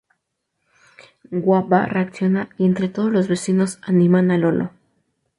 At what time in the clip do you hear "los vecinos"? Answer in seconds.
3.11-3.77